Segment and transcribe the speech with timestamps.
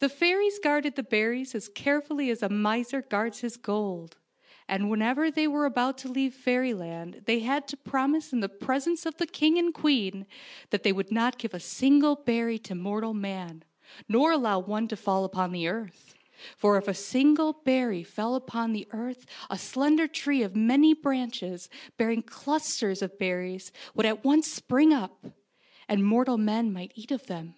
[0.00, 4.16] The fairies guarded the berries as carefully as a miser guards his gold,
[4.66, 9.06] and whenever they were about to leave fairyland they had to promise in the presence
[9.06, 10.26] of the king and queen
[10.70, 13.62] that they would not give a single berry to mortal man,
[14.08, 16.16] nor allow one to fall upon the earth;
[16.56, 21.68] for if a single berry fell upon the earth a slender tree of many branches,
[21.96, 25.24] bearing clusters of berries, would at once spring up,
[25.88, 27.54] and mortal men might eat of them.